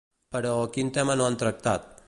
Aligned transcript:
Però, 0.35 0.53
quin 0.77 0.89
tema 0.97 1.19
no 1.21 1.29
han 1.29 1.39
tractat? 1.45 1.89